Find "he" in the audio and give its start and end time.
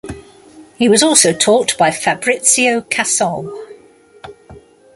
0.79-0.89